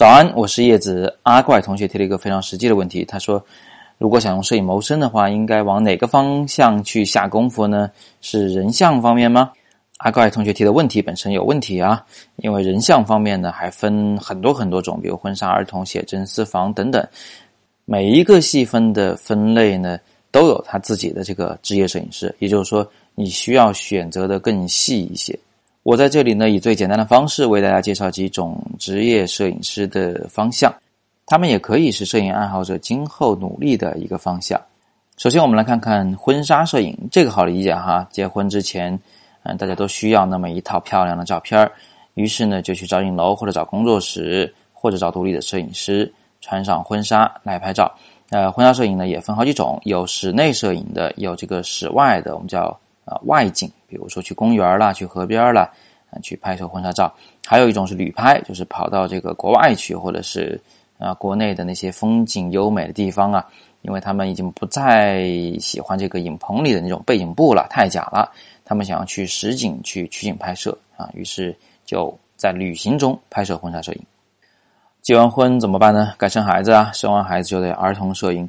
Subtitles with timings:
[0.00, 1.14] 早安，我是叶子。
[1.24, 3.44] 阿怪同学提了一个非常实际的问题，他说
[4.00, 7.90] ：“如果想用摄影谋生的话，应该往哪个方向去下功夫呢？
[8.22, 9.52] 是人像方面吗？”
[9.98, 12.02] 阿怪同学提的问题本身有问题啊，
[12.36, 17.06] 因为人像方面呢还分很多很多种，比如婚纱、儿童、写真、私房等等，
[17.84, 19.98] 每一个细分的分类呢
[20.30, 25.38] 都有他自己的这个职业摄影师，也就是说，你需要选择的更细一些。
[25.82, 30.70] 我在这里呢，以最简单的方式为大家介绍几种职业摄影师的方向，
[31.24, 34.60] 他们也可以是摄影爱好者今后努力的一个方向。
[35.16, 38.06] 首先，我们来看看婚纱摄影，这个好理解哈。
[38.10, 38.98] 结婚之前，
[39.42, 41.70] 嗯，大家都需要那么一套漂亮的照片
[42.12, 46.12] 于是呢，就去找影楼或者找工作室或者找独立的摄影师，
[46.42, 47.90] 穿上婚纱来拍照。
[48.28, 52.78] 呃，婚纱摄影呢也分好几种，有室内摄影的，有这个室外的，我们叫。
[53.06, 55.68] 啊，外景，比如说去公园啦，去河边啦，
[56.22, 57.12] 去拍摄婚纱照。
[57.46, 60.58] 还有一种是旅拍，就是跑到这个国外去，或者是
[60.98, 63.44] 啊，国内的那些风景优美的地方啊，
[63.82, 65.26] 因为他们已经不再
[65.58, 68.30] 喜欢这个影棚里的那种背景布了，太假了。
[68.64, 74.02] 他们想要去实景去取景拍摄啊，于是就在旅行中拍摄婚纱摄影。
[75.02, 76.12] 结完婚怎么办呢？
[76.16, 78.48] 该生孩子啊，生完孩子就得儿童摄影。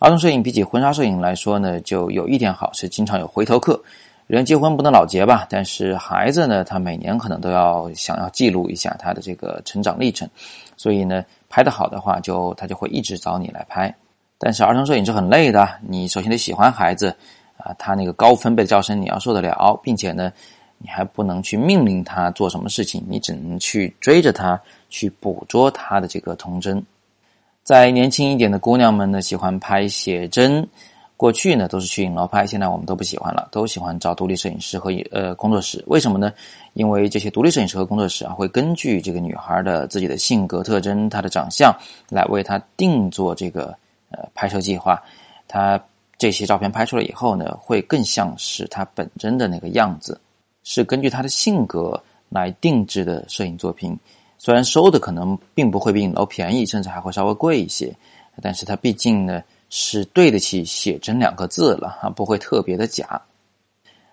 [0.00, 3.80] 儿童摄影比起婚纱摄影来说呢，就有一点好，是经常有回头客。
[4.34, 10.28] 人结婚不能老结吧，但是孩子呢，他每年可能都要想要记录一下他的这个成长历程，
[10.76, 13.94] 所以呢，拍的好的话，就他就会一直找你来拍。
[14.38, 17.14] 但是儿童摄影是很累的，你首先得喜欢孩子
[17.56, 20.32] 啊，他那个高分贝的叫声你要受得了，并且呢，
[20.78, 24.60] 你还不能去命令他做什么事情，你只能去追着他
[24.90, 26.84] 去捕捉他的这个童真。
[27.62, 30.68] 在年轻一点的姑娘们呢，喜欢拍写真。
[31.16, 35.82] 过去呢，都是去影楼拍，现在我们都不喜欢了，都喜欢找独立摄影师和呃工作室。
[35.86, 36.32] 为什么呢？
[36.72, 41.72] 因为这些独立摄影师和工作室啊，会根据这个女孩的自己的性格特征、她的长相，
[42.08, 43.74] 来为她定做这个
[44.10, 45.00] 呃拍摄计划。
[45.46, 45.80] 她
[46.18, 50.20] 这些照片拍出来以后呢，会更像是她本真的那个样子，
[50.64, 53.96] 是根据她的性格来定制的摄影作品。
[54.36, 57.94] 虽然收的可能并不会比影楼便宜，甚至还会稍微贵一些，
[58.42, 59.42] 但是它毕竟呢
[59.76, 63.20] 是对得起“写真”两个字了啊，不会特别的假。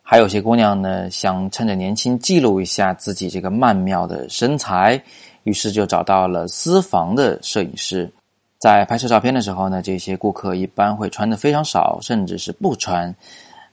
[0.00, 4.98] 还有些姑娘呢，想趁着年轻记录一下自己这个曼妙的身材，
[5.42, 8.10] 于是就找到了私房的摄影师。
[8.58, 13.14] 在拍摄照片的时候呢，这些顾客一般会穿的非常少，甚至是不穿，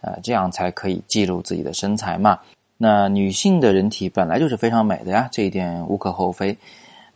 [0.02, 2.38] 呃，这样才可以记录自己的身材嘛。
[2.78, 6.58] 那女性的人体本来就是非常美的呀，这一点无可厚非。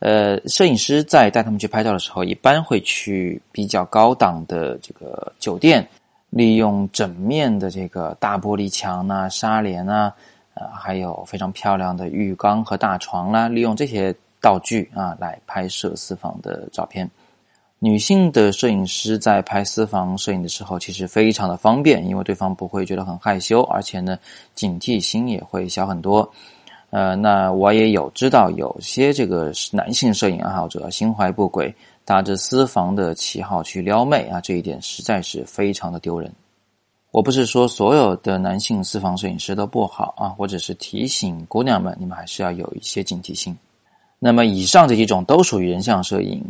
[0.02, 5.88] 呃，摄影师在带他们去拍照的时候，一般会去比较高档的这个酒店，
[6.32, 10.12] 利用整面的这个大玻璃墙呐、纱帘啊，
[10.56, 14.12] 呃，还有非常漂亮的浴缸和大床啦，利用这些
[14.42, 17.08] 道具啊来拍摄私房的照片。
[17.78, 24.18] 女性的摄影师在拍私房摄影的时候，其实非常的方便，因为对方不会觉得很害羞，而且呢，
[24.56, 26.28] 警惕心也会小很多。
[26.92, 31.74] 呃，那我也有知道有些这个男性摄影爱好者心怀不轨，
[32.06, 36.32] 打着私房的旗号去撩妹啊，这一点实在是非常的丢人。
[37.12, 43.58] 我不是说所有的男性私房摄影师都不好啊，我只是提醒姑娘们，你们还是要有一些警惕性。
[44.20, 46.44] 那么以上这几种都属于人像摄影。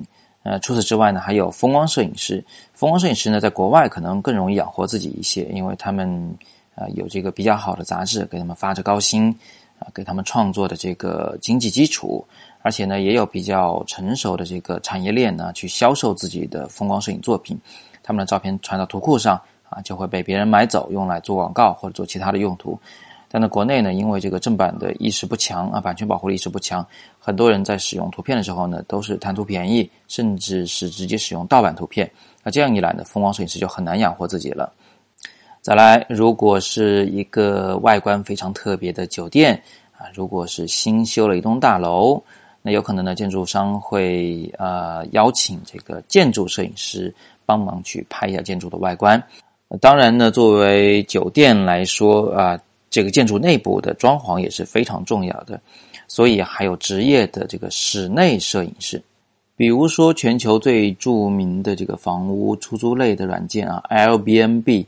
[0.43, 2.43] 呃，除此之外呢，还有风光摄影师。
[2.73, 6.35] 风光摄影师呢，在国外可能更容易养活自己一些，因为他们
[6.73, 9.35] 啊有这个比较好的杂志给他们发着高薪
[9.81, 12.23] 啊，给他们创作的这个经济基础，
[12.61, 17.59] 而且呢，也有比较成熟的这个产业链呢，去销售自己的风光摄影作品。
[18.03, 22.79] 他们的照片传到图库上啊，就会被别人买走，用来做广告或者做其他的用途。
[23.33, 26.85] 但在国内呢，因为这个正版的意识不强啊，版权保护意识不强，
[27.17, 32.11] 很多人在使用图片的时候呢，都是贪图便宜，甚至是直接使用盗版图片。
[32.43, 34.71] 那这样一来呢，风光摄影师就很难养活自己了。
[35.61, 39.61] 再来，如果是一个外观非常特别的酒店
[39.93, 42.21] 啊，如果是新修了一栋大楼，
[42.61, 47.13] 那有可能呢，建筑商会呃邀请这个建筑摄影师
[47.45, 49.21] 帮忙去拍一下建筑的外观。
[49.79, 52.59] 当然呢，作为酒店来说啊。
[52.93, 55.57] 这个建筑内部的装潢也是非常重要的，
[56.09, 59.01] 所以还有职业的这个室内摄影师，
[59.55, 64.85] 比如说全球最著名的这个房屋出租类的软件啊，Airbnb，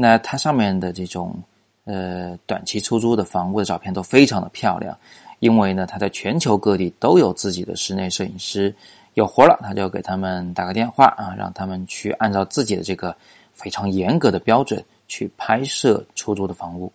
[0.00, 1.34] 那它上面的这种
[1.84, 4.96] 呃短期出租的房屋的照片都非常的漂亮，
[5.40, 8.72] 因为呢，它在全球各地都有自己的室内摄影师，
[9.14, 13.12] 有活了他就给他们打个电话啊，让他们去按照自己的这个
[13.52, 16.92] 非常严格的标准去拍摄出租的房屋。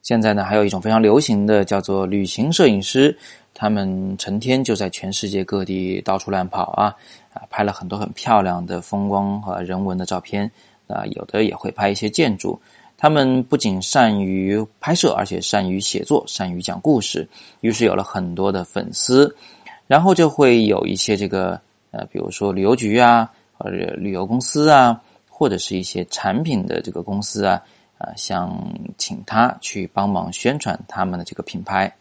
[0.00, 3.14] 现在呢，还有一种非常流行的叫做旅行摄影师，
[3.52, 6.94] 他们成天就在全世界各地到处乱跑啊
[7.34, 10.50] 啊，拍了很多很漂亮的风光和人文的照片
[10.88, 12.58] 啊，有的也会拍一些建筑。
[12.98, 17.28] 他们不仅善于拍摄，而且善于写作，善于讲故事，
[17.60, 19.34] 于是有了很多的粉丝。
[19.86, 21.60] 然后就会有一些这个
[21.92, 27.62] 呃，比如说旅游局啊，或者旅游公司啊，或者是一些产品的这个公司啊，
[27.98, 31.94] 啊，想请他去帮忙宣传他们的这个品牌。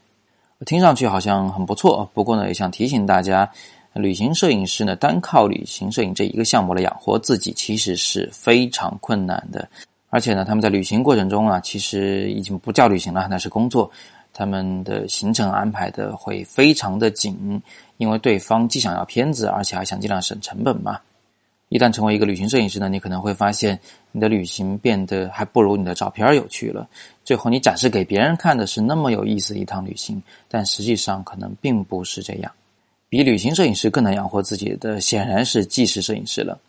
[0.66, 3.48] 听上去好像很不错，不过呢，也想提醒大家，
[3.96, 9.68] 旅行摄影师呢，单靠旅行摄影这一个项目来养活自己，其实是非常困难的。
[10.10, 13.90] 而且呢，他们在旅行过程中啊，其实已经不叫旅行了，那是工作。
[14.34, 17.62] 他们的行程安排的会非常的紧，
[17.96, 21.00] 因为对方既想要片子，而且还想尽量省成本嘛。
[21.70, 23.80] 一旦成为一个旅行摄影师呢，你可能会发现
[24.12, 26.86] 你的旅行变得还不如你的照片有趣了。
[27.24, 32.52] 最后你展示给别人看的是那么有意思的一趟旅行，但实际上可能并不是这样。
[33.16, 36.60] 比旅行摄影师更能养活自己的，显然是纪实摄影师了。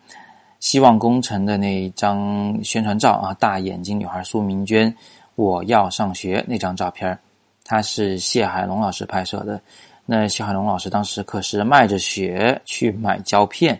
[0.60, 4.94] 希望工程的那一张宣传照啊，大眼睛女孩苏明娟，
[5.34, 7.18] 我要上学那张照片
[7.64, 9.60] 他是谢海龙老师拍摄的，
[10.04, 13.76] 那谢海龙老师当时可是迈着雪去买胶片，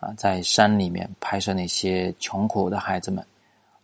[0.00, 3.24] 啊，在山里面拍摄那些穷苦的孩子们。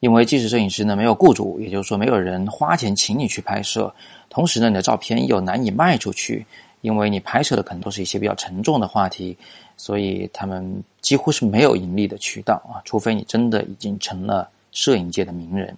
[0.00, 3.94] 因为纪实摄影师呢没有雇主，也就是说没有人花钱请你去拍摄，
[4.28, 6.44] 同时呢你的照片又难以卖出去，
[6.84, 9.34] 因为你拍摄的可能都是一些比较沉重的话题，
[9.78, 15.74] 所以他们几乎是没有盈利的渠道啊，除非你真的已经成了摄影界的名人。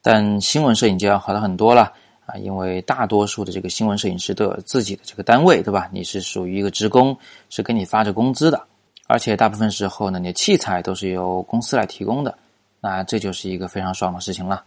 [0.00, 1.92] 但新闻摄影界要好的很多了。
[2.24, 5.88] 啊，因为大多数的这个新闻摄影师都有自己的这个单位，对吧？
[5.92, 7.16] 你是属于一个职工，
[7.50, 8.60] 是给你发着工资的，
[9.06, 12.36] 而且大部分时候呢，你的器材都是由公司来提供的，
[12.80, 14.64] 那这就是一个非常爽的事情了。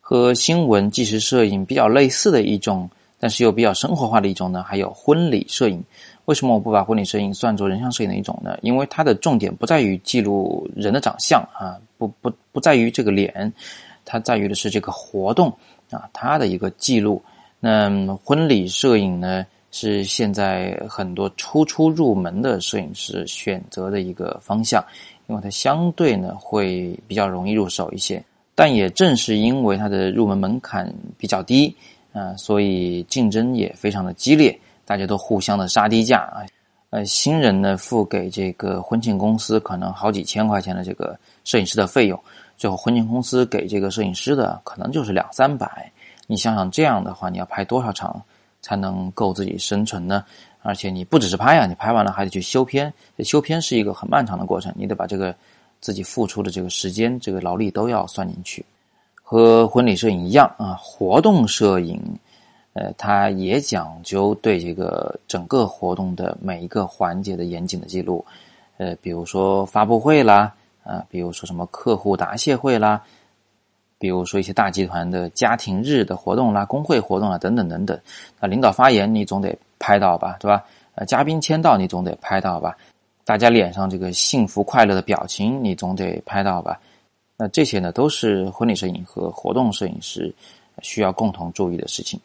[0.00, 5.82] 和新闻纪实摄影比较类似的一种，但是又比较生活化的一种呢，还有婚礼摄影。
[6.26, 8.56] 为什么我不把婚礼摄影算作人像摄影的一种呢？
[8.62, 13.52] 因为它的重点不在于记录人的长相啊，不不不在于这个脸，
[14.04, 15.52] 它在于的是这个活动。
[15.90, 17.22] 啊，它的一个记录。
[17.60, 17.88] 那
[18.22, 24.84] 婚礼摄影呢，是现在很多初初入门的摄影师选择的一个方向，
[25.28, 28.22] 因为它相对呢会比较容易入手一些。
[28.54, 31.74] 但也正是因为它的入门门槛比较低，
[32.12, 36.46] 啊，所以竞争也非常的激烈，大家都互相的杀低价啊。
[36.90, 42.18] 呃，新人呢付给这个婚庆公司可能好几千块钱的这个摄影师的费用。
[42.56, 45.92] 最后，婚庆公司给这个摄影师的可能就是两三百。
[46.26, 48.20] 你想想，这样的话，你要拍多少场
[48.62, 50.24] 才能够自己生存呢？
[50.62, 52.92] 而且你不只是拍啊，你拍完了还得去修片。
[53.16, 55.34] 这修片是一个很漫长的过程，你得把这个
[55.80, 58.64] 自己付出的这个时间、这个劳力都要算进去。
[59.30, 62.00] 和婚礼摄影一样啊，活动摄影，
[62.72, 68.24] 呃，它也讲究对这个整个活动的每一个环节的严谨的记录。
[68.78, 70.54] 呃，比如说发布会啦。
[70.82, 73.02] 啊，比如说什么客户答谢会啦，
[73.98, 78.00] 比如说一些大集团的家庭日的活动啦、工会活动啊等等等等。
[78.40, 80.64] 那领导发言你总得拍到吧，对吧？
[80.94, 82.74] 呃，嘉宾签到你总得拍到吧？
[83.26, 86.80] 大家脸上这个幸福快乐的表情你总得拍到吧？
[87.38, 90.34] 那这些呢，都是婚礼摄影和活动摄影师
[90.82, 92.20] 需要共同注意的事情。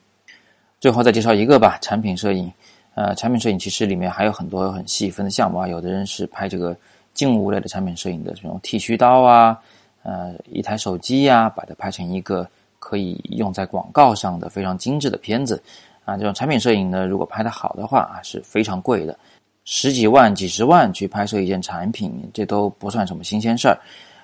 [0.79, 2.51] 最后再介绍一个吧，产品摄影。
[2.95, 6.75] 呃，产品摄影其实里面还有很多很细分的项目啊，有的人是拍这个。
[7.13, 9.55] 静物类的产品摄影的这种剃须刀啊，
[10.01, 15.61] 呃，一台手机呀，把它拍成一个可以用在广告上的非常精致的片子
[16.05, 16.17] 啊。
[16.17, 19.15] 这种产品摄影呢，如果拍的好的话啊，是非常贵的，
[19.63, 23.77] 十几万、几十万去拍摄一件产品，这都不算什么新鲜事儿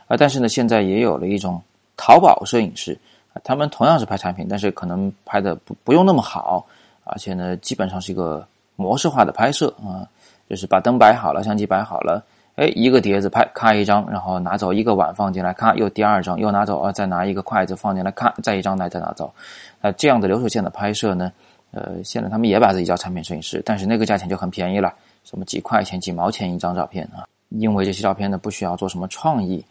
[0.09, 0.17] 啊。
[0.17, 1.61] 但是呢，现在也有了一种
[1.95, 2.99] 淘宝摄影师
[3.31, 6.67] 啊，他们同样是拍产品，但是可能拍的不不用那么好，
[7.05, 10.03] 而且呢，基本上是一个模式化的拍摄啊，
[10.49, 12.21] 就是把灯摆好了，相机摆好了。
[12.55, 19.33] 哎，一个碟子拍，咔一张，然后拿走一个碗放进来，咔又第二张，又拿走啊，再拿一个筷子放进来，咔再一张来再拿走，
[19.79, 21.31] 啊，这样的流水线的拍摄呢，
[21.71, 29.63] 呃，现在他们也把自己叫产品摄影师，但是那个价钱就很便宜了，什么几块钱、几毛钱一张照片啊，因为这些照片呢不需要做什么创意，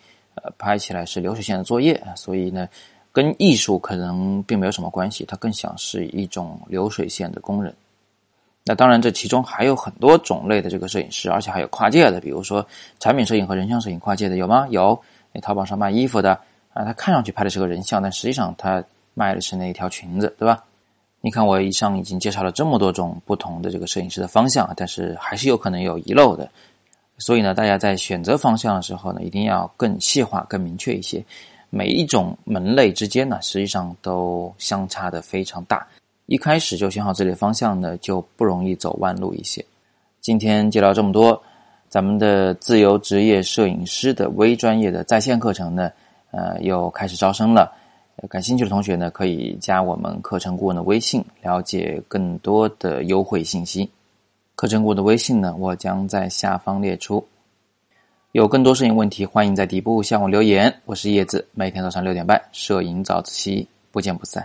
[0.42, 2.68] 呃，拍起来是流水线的作业，所以呢，
[3.12, 7.74] 跟艺术可能并没有什么关系，它更像是一种流水线的工人。
[8.64, 12.66] 那当然，这其中还有很多种类的这个摄影师，而且还有跨界的，比如说
[12.98, 14.66] 产品摄影和人像摄影跨界的有吗？
[14.70, 15.00] 有，
[15.32, 16.32] 那淘宝上卖衣服的
[16.74, 20.62] 啊，他看上去拍的是个人像，但实际上他卖的是那一条裙子，对吧？
[21.20, 26.48] 你看我以上已经介绍了这么多种不同的这个摄影师的方向，但是还是有可能有遗漏的，
[27.18, 31.24] 所以呢，大家在选择方向的时候呢，一定要更细化、更明确一些。
[31.70, 35.86] 每一种门类之间呢，实际上都相差的非常大。
[36.26, 39.64] 一开始就选好自己的方向呢，就不容易走弯路一些。
[40.20, 41.42] 今天就聊这么多，
[41.88, 45.90] 咱们的自由职业摄影师的微专业的在线课程呢，
[46.30, 47.72] 呃，又开始招生了。
[48.28, 53.88] 感兴趣的同学呢，可以加我们课程顾问的微信，了解更多的优惠信息。
[54.58, 57.24] 课程我的微信呢，我将在下方列出。
[58.32, 60.80] 有更多摄影问题，欢迎在底部向我留言。
[60.84, 64.44] 我是叶子，每天早上六点半，摄影早自习，不见不散。